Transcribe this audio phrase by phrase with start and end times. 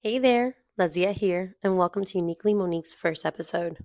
[0.00, 3.84] Hey there, Lazia here, and welcome to Uniquely Monique's first episode.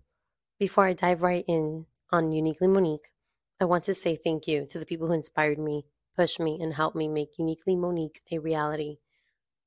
[0.58, 3.12] Before I dive right in on Uniquely Monique,
[3.60, 6.74] I want to say thank you to the people who inspired me, pushed me, and
[6.74, 9.00] helped me make Uniquely Monique a reality.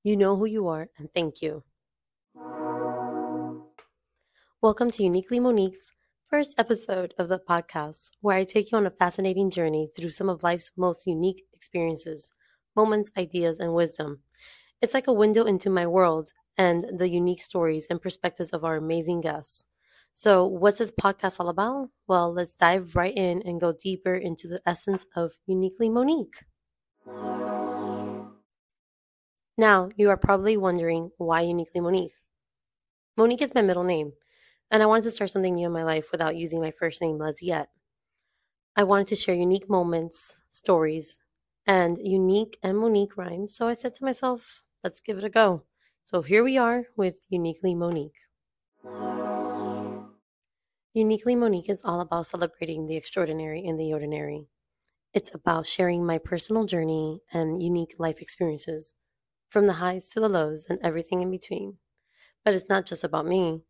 [0.03, 1.63] You know who you are, and thank you.
[4.63, 5.93] Welcome to Uniquely Monique's
[6.29, 10.29] first episode of the podcast, where I take you on a fascinating journey through some
[10.29, 12.33] of life's most unique experiences,
[12.75, 14.21] moments, ideas, and wisdom.
[14.83, 18.77] It's like a window into my world and the unique stories and perspectives of our
[18.77, 19.67] amazing guests.
[20.15, 21.91] So, what's this podcast all about?
[22.09, 26.43] Well, let's dive right in and go deeper into the essence of Uniquely Monique.
[29.57, 32.15] Now, you are probably wondering why Uniquely Monique?
[33.17, 34.13] Monique is my middle name,
[34.71, 37.19] and I wanted to start something new in my life without using my first name,
[37.19, 37.69] Les, yet.
[38.75, 41.19] I wanted to share unique moments, stories,
[41.67, 45.65] and unique and Monique rhymes, so I said to myself, let's give it a go.
[46.05, 48.21] So here we are with Uniquely Monique.
[50.95, 54.47] Uniquely Monique is all about celebrating the extraordinary in the ordinary.
[55.13, 58.95] It's about sharing my personal journey and unique life experiences,
[59.49, 61.79] from the highs to the lows and everything in between.
[62.45, 63.63] But it's not just about me.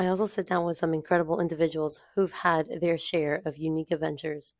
[0.00, 4.54] I also sit down with some incredible individuals who've had their share of unique adventures,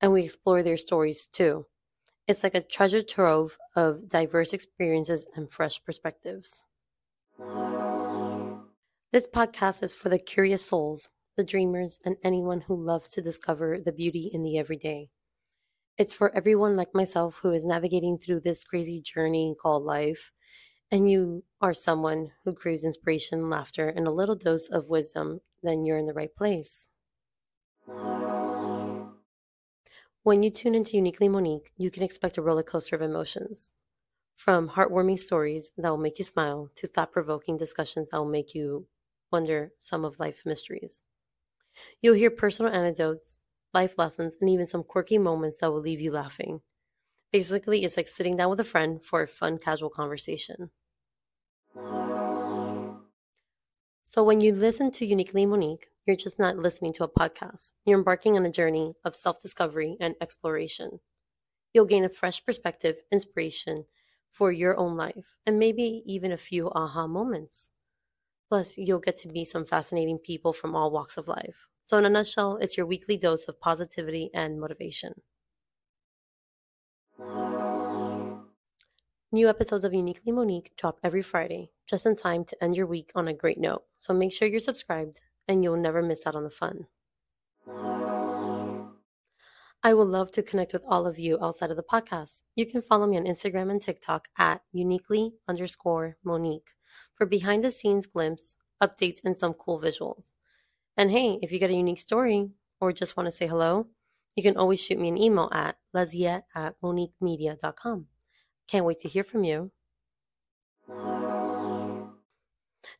[0.00, 1.66] and we explore their stories too.
[2.26, 6.64] It's like a treasure trove of diverse experiences and fresh perspectives.
[9.12, 13.78] This podcast is for the curious souls, the dreamers, and anyone who loves to discover
[13.78, 15.10] the beauty in the everyday.
[15.98, 20.32] It's for everyone like myself who is navigating through this crazy journey called life,
[20.90, 25.84] and you are someone who craves inspiration, laughter, and a little dose of wisdom, then
[25.84, 26.88] you're in the right place.
[30.22, 33.76] When you tune into Uniquely Monique, you can expect a roller coaster of emotions.
[34.34, 38.54] From heartwarming stories that will make you smile to thought provoking discussions that will make
[38.54, 38.86] you
[39.32, 41.02] wonder some of life's mysteries.
[42.00, 43.38] You'll hear personal anecdotes,
[43.74, 46.60] life lessons, and even some quirky moments that will leave you laughing.
[47.32, 50.70] Basically, it's like sitting down with a friend for a fun, casual conversation.
[54.04, 57.74] So, when you listen to Uniquely Monique, you're just not listening to a podcast.
[57.84, 61.00] You're embarking on a journey of self discovery and exploration.
[61.74, 63.86] You'll gain a fresh perspective, inspiration
[64.30, 67.70] for your own life, and maybe even a few aha moments.
[68.48, 71.66] Plus, you'll get to meet some fascinating people from all walks of life.
[71.84, 75.22] So, in a nutshell, it's your weekly dose of positivity and motivation.
[79.30, 83.10] New episodes of Uniquely Monique drop every Friday, just in time to end your week
[83.14, 83.82] on a great note.
[83.98, 86.86] So make sure you're subscribed and you'll never miss out on the fun.
[89.82, 92.40] I would love to connect with all of you outside of the podcast.
[92.56, 96.70] You can follow me on Instagram and TikTok at uniquely underscore Monique
[97.12, 100.32] for behind the scenes glimpse, updates, and some cool visuals.
[100.96, 103.88] And hey, if you got a unique story or just want to say hello,
[104.36, 108.06] you can always shoot me an email at leziet at moniquemedia.com.
[108.68, 109.72] Can't wait to hear from you.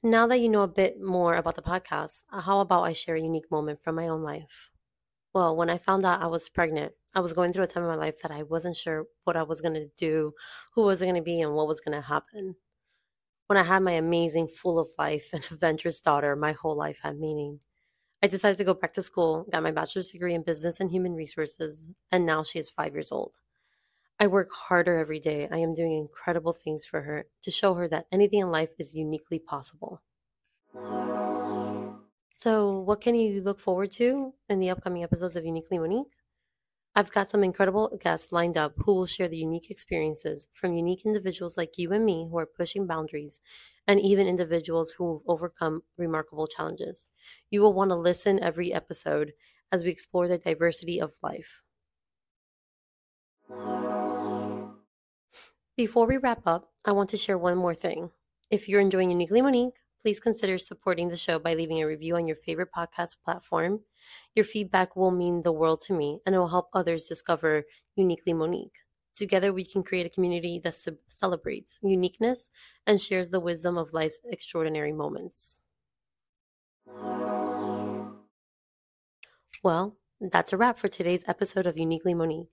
[0.02, 3.16] Now that you know a bit more about the podcast, uh, how about I share
[3.16, 4.70] a unique moment from my own life?
[5.34, 7.88] Well, when I found out I was pregnant, I was going through a time in
[7.88, 10.32] my life that I wasn't sure what I was going to do,
[10.74, 12.56] who was going to be, and what was going to happen.
[13.46, 17.18] When I had my amazing, full of life and adventurous daughter, my whole life had
[17.18, 17.60] meaning.
[18.22, 21.14] I decided to go back to school, got my bachelor's degree in business and human
[21.14, 23.38] resources, and now she is five years old.
[24.20, 25.48] I work harder every day.
[25.50, 28.94] I am doing incredible things for her to show her that anything in life is
[28.96, 30.02] uniquely possible.
[32.32, 36.16] So, what can you look forward to in the upcoming episodes of Uniquely Monique?
[36.94, 41.06] I've got some incredible guests lined up who will share the unique experiences from unique
[41.06, 43.40] individuals like you and me who are pushing boundaries,
[43.86, 47.08] and even individuals who have overcome remarkable challenges.
[47.50, 49.34] You will want to listen every episode
[49.72, 51.62] as we explore the diversity of life.
[55.78, 58.10] Before we wrap up, I want to share one more thing.
[58.50, 62.26] If you're enjoying Uniquely Monique, please consider supporting the show by leaving a review on
[62.26, 63.82] your favorite podcast platform.
[64.34, 67.62] Your feedback will mean the world to me and it will help others discover
[67.94, 68.74] Uniquely Monique.
[69.14, 70.74] Together, we can create a community that
[71.06, 72.50] celebrates uniqueness
[72.84, 75.62] and shares the wisdom of life's extraordinary moments.
[79.62, 82.48] Well, that's a wrap for today's episode of Uniquely Monique.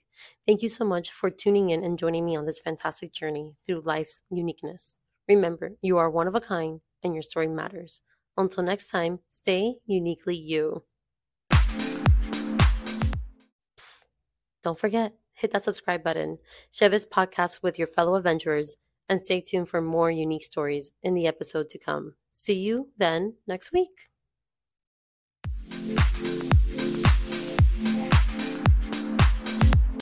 [0.45, 3.81] Thank you so much for tuning in and joining me on this fantastic journey through
[3.81, 4.97] life's uniqueness.
[5.27, 8.01] Remember, you are one of a kind and your story matters.
[8.38, 10.83] Until next time, stay uniquely you.
[13.77, 14.06] Psst,
[14.63, 16.38] don't forget, hit that subscribe button,
[16.71, 18.77] share this podcast with your fellow adventurers,
[19.09, 22.13] and stay tuned for more unique stories in the episode to come.
[22.31, 24.09] See you then next week.